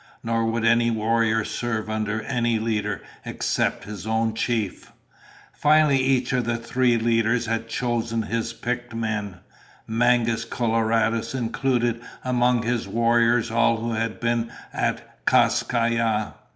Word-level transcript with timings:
Nor 0.23 0.47
would 0.47 0.65
any 0.65 0.89
warrior 0.89 1.45
serve 1.45 1.87
under 1.87 2.23
any 2.23 2.57
leader 2.57 3.03
except 3.23 3.83
his 3.83 4.07
own 4.07 4.33
chief. 4.33 4.91
Finally 5.53 5.99
each 6.01 6.33
of 6.33 6.45
the 6.45 6.57
three 6.57 6.97
leaders 6.97 7.45
had 7.45 7.67
chosen 7.69 8.23
his 8.23 8.51
picked 8.51 8.95
men. 8.95 9.41
Mangus 9.85 10.43
Coloradus 10.43 11.35
included 11.35 12.01
among 12.25 12.63
his 12.63 12.87
warriors 12.87 13.51
all 13.51 13.77
who 13.77 13.91
had 13.93 14.19
been 14.19 14.51
at 14.73 15.23
Kas 15.27 15.61
Kai 15.61 15.89
Ya. 15.89 16.31